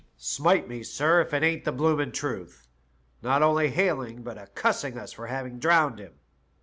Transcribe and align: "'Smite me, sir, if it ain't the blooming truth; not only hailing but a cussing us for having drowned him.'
"'Smite 0.35 0.67
me, 0.67 0.81
sir, 0.81 1.21
if 1.21 1.31
it 1.31 1.43
ain't 1.43 1.63
the 1.63 1.71
blooming 1.71 2.11
truth; 2.11 2.67
not 3.21 3.43
only 3.43 3.69
hailing 3.69 4.23
but 4.23 4.35
a 4.35 4.47
cussing 4.47 4.97
us 4.97 5.13
for 5.13 5.27
having 5.27 5.59
drowned 5.59 5.99
him.' 5.99 6.15